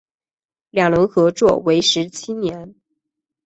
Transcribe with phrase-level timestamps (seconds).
[0.71, 2.73] 两人合作为时七年。